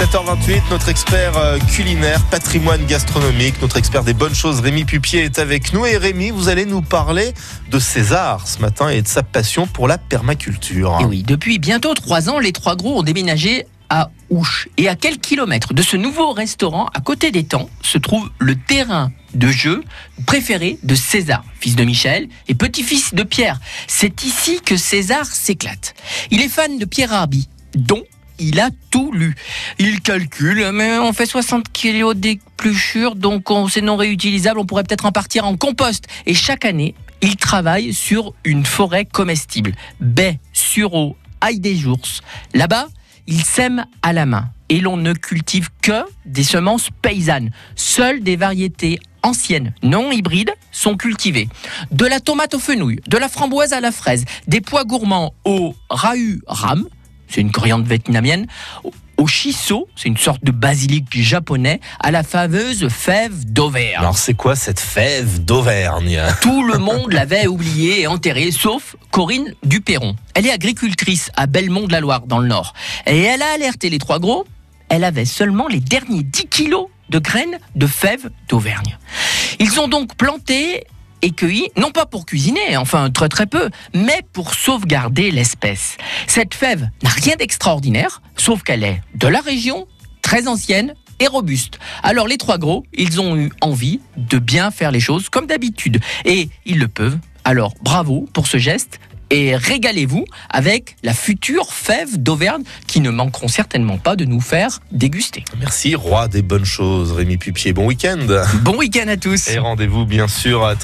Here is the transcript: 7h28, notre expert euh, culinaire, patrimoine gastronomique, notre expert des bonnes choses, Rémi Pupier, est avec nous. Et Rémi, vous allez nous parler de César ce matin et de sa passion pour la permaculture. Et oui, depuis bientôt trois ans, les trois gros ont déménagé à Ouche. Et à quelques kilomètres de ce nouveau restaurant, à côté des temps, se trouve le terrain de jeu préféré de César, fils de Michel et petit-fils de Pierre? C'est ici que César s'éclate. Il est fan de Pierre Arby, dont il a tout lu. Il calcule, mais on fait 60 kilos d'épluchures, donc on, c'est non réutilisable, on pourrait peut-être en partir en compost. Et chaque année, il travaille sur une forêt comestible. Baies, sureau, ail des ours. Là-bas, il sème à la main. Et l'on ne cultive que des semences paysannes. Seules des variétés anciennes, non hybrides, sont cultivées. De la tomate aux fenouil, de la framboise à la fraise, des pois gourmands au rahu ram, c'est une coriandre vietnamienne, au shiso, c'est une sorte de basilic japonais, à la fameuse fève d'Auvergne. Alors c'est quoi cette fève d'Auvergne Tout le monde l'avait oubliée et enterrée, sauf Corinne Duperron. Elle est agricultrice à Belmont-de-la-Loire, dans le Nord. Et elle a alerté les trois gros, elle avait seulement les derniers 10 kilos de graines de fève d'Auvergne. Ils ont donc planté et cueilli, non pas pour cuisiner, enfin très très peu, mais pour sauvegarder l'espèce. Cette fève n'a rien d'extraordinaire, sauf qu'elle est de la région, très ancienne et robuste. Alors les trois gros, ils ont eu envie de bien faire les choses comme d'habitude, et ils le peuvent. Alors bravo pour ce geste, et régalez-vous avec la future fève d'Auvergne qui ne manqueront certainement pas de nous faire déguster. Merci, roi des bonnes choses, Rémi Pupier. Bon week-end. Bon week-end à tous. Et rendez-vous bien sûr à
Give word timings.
7h28, 0.00 0.62
notre 0.70 0.88
expert 0.88 1.36
euh, 1.36 1.58
culinaire, 1.58 2.24
patrimoine 2.30 2.86
gastronomique, 2.86 3.60
notre 3.60 3.76
expert 3.76 4.02
des 4.02 4.14
bonnes 4.14 4.34
choses, 4.34 4.60
Rémi 4.60 4.86
Pupier, 4.86 5.24
est 5.24 5.38
avec 5.38 5.74
nous. 5.74 5.84
Et 5.84 5.98
Rémi, 5.98 6.30
vous 6.30 6.48
allez 6.48 6.64
nous 6.64 6.80
parler 6.80 7.34
de 7.70 7.78
César 7.78 8.48
ce 8.48 8.60
matin 8.60 8.88
et 8.88 9.02
de 9.02 9.06
sa 9.06 9.22
passion 9.22 9.66
pour 9.66 9.88
la 9.88 9.98
permaculture. 9.98 10.96
Et 11.02 11.04
oui, 11.04 11.22
depuis 11.22 11.58
bientôt 11.58 11.92
trois 11.92 12.30
ans, 12.30 12.38
les 12.38 12.52
trois 12.52 12.76
gros 12.76 13.00
ont 13.00 13.02
déménagé 13.02 13.66
à 13.90 14.10
Ouche. 14.30 14.70
Et 14.78 14.88
à 14.88 14.96
quelques 14.96 15.20
kilomètres 15.20 15.74
de 15.74 15.82
ce 15.82 15.98
nouveau 15.98 16.32
restaurant, 16.32 16.86
à 16.94 17.00
côté 17.00 17.30
des 17.30 17.44
temps, 17.44 17.68
se 17.82 17.98
trouve 17.98 18.30
le 18.38 18.54
terrain 18.56 19.12
de 19.34 19.48
jeu 19.48 19.84
préféré 20.24 20.78
de 20.82 20.94
César, 20.94 21.44
fils 21.60 21.76
de 21.76 21.84
Michel 21.84 22.26
et 22.48 22.54
petit-fils 22.54 23.12
de 23.12 23.22
Pierre? 23.22 23.60
C'est 23.86 24.24
ici 24.24 24.62
que 24.64 24.78
César 24.78 25.26
s'éclate. 25.26 25.94
Il 26.30 26.40
est 26.40 26.48
fan 26.48 26.78
de 26.78 26.86
Pierre 26.86 27.12
Arby, 27.12 27.50
dont 27.74 28.04
il 28.40 28.58
a 28.58 28.70
tout 28.90 29.12
lu. 29.12 29.34
Il 29.78 30.00
calcule, 30.00 30.70
mais 30.72 30.98
on 30.98 31.12
fait 31.12 31.26
60 31.26 31.70
kilos 31.70 32.16
d'épluchures, 32.16 33.14
donc 33.14 33.50
on, 33.50 33.68
c'est 33.68 33.80
non 33.80 33.96
réutilisable, 33.96 34.58
on 34.58 34.64
pourrait 34.64 34.82
peut-être 34.82 35.06
en 35.06 35.12
partir 35.12 35.44
en 35.44 35.56
compost. 35.56 36.06
Et 36.26 36.34
chaque 36.34 36.64
année, 36.64 36.94
il 37.22 37.36
travaille 37.36 37.92
sur 37.92 38.34
une 38.44 38.64
forêt 38.64 39.04
comestible. 39.04 39.74
Baies, 40.00 40.40
sureau, 40.52 41.16
ail 41.40 41.60
des 41.60 41.86
ours. 41.86 42.22
Là-bas, 42.54 42.88
il 43.26 43.44
sème 43.44 43.84
à 44.02 44.12
la 44.12 44.26
main. 44.26 44.50
Et 44.68 44.80
l'on 44.80 44.96
ne 44.96 45.12
cultive 45.12 45.68
que 45.82 46.04
des 46.26 46.44
semences 46.44 46.88
paysannes. 47.02 47.50
Seules 47.74 48.22
des 48.22 48.36
variétés 48.36 49.00
anciennes, 49.22 49.74
non 49.82 50.10
hybrides, 50.12 50.52
sont 50.72 50.96
cultivées. 50.96 51.48
De 51.90 52.06
la 52.06 52.20
tomate 52.20 52.54
aux 52.54 52.58
fenouil, 52.58 53.00
de 53.06 53.18
la 53.18 53.28
framboise 53.28 53.72
à 53.72 53.80
la 53.80 53.92
fraise, 53.92 54.24
des 54.46 54.60
pois 54.60 54.84
gourmands 54.84 55.34
au 55.44 55.74
rahu 55.90 56.40
ram, 56.46 56.86
c'est 57.30 57.40
une 57.40 57.52
coriandre 57.52 57.86
vietnamienne, 57.86 58.46
au 59.20 59.26
shiso, 59.26 59.86
c'est 59.96 60.08
une 60.08 60.16
sorte 60.16 60.42
de 60.44 60.50
basilic 60.50 61.06
japonais, 61.12 61.80
à 62.00 62.10
la 62.10 62.22
fameuse 62.22 62.88
fève 62.88 63.44
d'Auvergne. 63.44 63.98
Alors 63.98 64.16
c'est 64.16 64.32
quoi 64.32 64.56
cette 64.56 64.80
fève 64.80 65.44
d'Auvergne 65.44 66.22
Tout 66.40 66.64
le 66.64 66.78
monde 66.78 67.12
l'avait 67.12 67.46
oubliée 67.46 68.00
et 68.00 68.06
enterrée, 68.06 68.50
sauf 68.50 68.96
Corinne 69.10 69.54
Duperron. 69.62 70.16
Elle 70.34 70.46
est 70.46 70.52
agricultrice 70.52 71.30
à 71.36 71.46
Belmont-de-la-Loire, 71.46 72.22
dans 72.26 72.38
le 72.38 72.48
Nord. 72.48 72.72
Et 73.06 73.20
elle 73.20 73.42
a 73.42 73.52
alerté 73.52 73.90
les 73.90 73.98
trois 73.98 74.20
gros, 74.20 74.46
elle 74.88 75.04
avait 75.04 75.26
seulement 75.26 75.68
les 75.68 75.80
derniers 75.80 76.22
10 76.22 76.46
kilos 76.46 76.86
de 77.10 77.18
graines 77.18 77.58
de 77.76 77.86
fève 77.86 78.30
d'Auvergne. 78.48 78.96
Ils 79.58 79.78
ont 79.80 79.88
donc 79.88 80.16
planté 80.16 80.86
et 81.22 81.30
cueilli, 81.30 81.68
non 81.76 81.90
pas 81.90 82.06
pour 82.06 82.26
cuisiner, 82.26 82.76
enfin 82.76 83.10
très 83.10 83.28
très 83.28 83.46
peu, 83.46 83.70
mais 83.94 84.22
pour 84.32 84.54
sauvegarder 84.54 85.30
l'espèce. 85.30 85.96
Cette 86.26 86.54
fève 86.54 86.88
n'a 87.02 87.10
rien 87.10 87.36
d'extraordinaire, 87.36 88.22
sauf 88.36 88.62
qu'elle 88.62 88.84
est 88.84 89.00
de 89.14 89.28
la 89.28 89.40
région, 89.40 89.86
très 90.22 90.48
ancienne 90.48 90.94
et 91.18 91.26
robuste. 91.26 91.78
Alors 92.02 92.26
les 92.26 92.38
trois 92.38 92.58
gros, 92.58 92.84
ils 92.94 93.20
ont 93.20 93.36
eu 93.36 93.50
envie 93.60 94.00
de 94.16 94.38
bien 94.38 94.70
faire 94.70 94.90
les 94.90 95.00
choses 95.00 95.28
comme 95.28 95.46
d'habitude, 95.46 96.00
et 96.24 96.48
ils 96.64 96.78
le 96.78 96.88
peuvent. 96.88 97.18
Alors 97.44 97.74
bravo 97.82 98.28
pour 98.32 98.46
ce 98.46 98.58
geste, 98.58 99.00
et 99.30 99.54
régalez-vous 99.54 100.24
avec 100.48 100.96
la 101.04 101.14
future 101.14 101.72
fève 101.72 102.20
d'Auvergne 102.20 102.64
qui 102.88 103.00
ne 103.00 103.10
manqueront 103.10 103.46
certainement 103.46 103.96
pas 103.96 104.16
de 104.16 104.24
nous 104.24 104.40
faire 104.40 104.80
déguster. 104.90 105.44
Merci, 105.60 105.94
roi 105.94 106.26
des 106.26 106.42
bonnes 106.42 106.64
choses, 106.64 107.12
Rémi 107.12 107.36
Pupier. 107.36 107.72
Bon 107.72 107.86
week-end. 107.86 108.26
Bon 108.62 108.76
week-end 108.76 109.06
à 109.06 109.16
tous. 109.16 109.48
Et 109.48 109.58
rendez-vous 109.58 110.04
bien 110.04 110.26
sûr 110.26 110.64
à 110.64 110.74